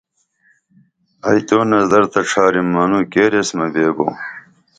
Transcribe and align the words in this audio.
ائی 1.27 1.41
تو 1.47 1.57
نظر 1.73 2.03
تہ 2.11 2.21
ڇھارم 2.29 2.67
منوں 2.73 3.03
کیر 3.11 3.31
ایس 3.37 3.49
مہ 3.57 3.65
بیبو 3.73 4.07